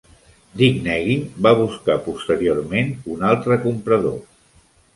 Dynegy 0.61 1.11
va 1.49 1.51
buscar 1.59 1.99
posteriorment 2.07 2.91
un 3.17 3.29
altre 3.31 3.61
comprador. 3.69 4.21